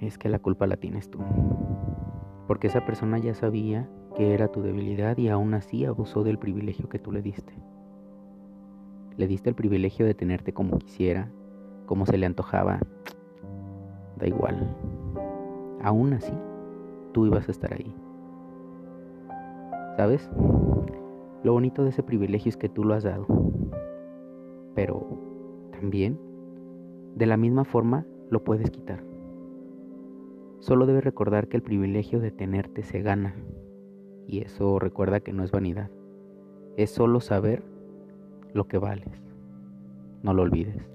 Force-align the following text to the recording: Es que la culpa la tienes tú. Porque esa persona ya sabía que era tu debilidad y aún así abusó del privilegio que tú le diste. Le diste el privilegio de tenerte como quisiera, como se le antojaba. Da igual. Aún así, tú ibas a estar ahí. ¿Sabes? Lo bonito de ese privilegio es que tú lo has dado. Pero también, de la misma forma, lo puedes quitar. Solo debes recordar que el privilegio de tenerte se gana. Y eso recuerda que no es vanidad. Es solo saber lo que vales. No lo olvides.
Es 0.00 0.18
que 0.18 0.28
la 0.28 0.38
culpa 0.38 0.66
la 0.66 0.76
tienes 0.76 1.10
tú. 1.10 1.18
Porque 2.46 2.66
esa 2.66 2.84
persona 2.84 3.18
ya 3.18 3.34
sabía 3.34 3.88
que 4.14 4.34
era 4.34 4.48
tu 4.48 4.62
debilidad 4.62 5.16
y 5.18 5.28
aún 5.28 5.54
así 5.54 5.84
abusó 5.84 6.22
del 6.22 6.38
privilegio 6.38 6.88
que 6.88 6.98
tú 6.98 7.10
le 7.12 7.22
diste. 7.22 7.52
Le 9.16 9.26
diste 9.26 9.48
el 9.48 9.54
privilegio 9.54 10.06
de 10.06 10.14
tenerte 10.14 10.52
como 10.52 10.78
quisiera, 10.78 11.30
como 11.86 12.06
se 12.06 12.18
le 12.18 12.26
antojaba. 12.26 12.80
Da 14.18 14.26
igual. 14.26 14.76
Aún 15.82 16.12
así, 16.14 16.32
tú 17.12 17.26
ibas 17.26 17.48
a 17.48 17.50
estar 17.50 17.72
ahí. 17.72 17.94
¿Sabes? 19.96 20.28
Lo 21.44 21.52
bonito 21.52 21.84
de 21.84 21.90
ese 21.90 22.02
privilegio 22.02 22.48
es 22.48 22.56
que 22.56 22.68
tú 22.68 22.84
lo 22.84 22.94
has 22.94 23.04
dado. 23.04 23.26
Pero 24.74 25.06
también, 25.70 26.18
de 27.14 27.26
la 27.26 27.36
misma 27.36 27.64
forma, 27.64 28.04
lo 28.30 28.42
puedes 28.42 28.70
quitar. 28.70 29.13
Solo 30.64 30.86
debes 30.86 31.04
recordar 31.04 31.48
que 31.48 31.58
el 31.58 31.62
privilegio 31.62 32.20
de 32.20 32.30
tenerte 32.30 32.84
se 32.84 33.02
gana. 33.02 33.34
Y 34.26 34.40
eso 34.40 34.78
recuerda 34.78 35.20
que 35.20 35.34
no 35.34 35.44
es 35.44 35.50
vanidad. 35.50 35.90
Es 36.78 36.90
solo 36.90 37.20
saber 37.20 37.62
lo 38.54 38.66
que 38.66 38.78
vales. 38.78 39.22
No 40.22 40.32
lo 40.32 40.40
olvides. 40.40 40.88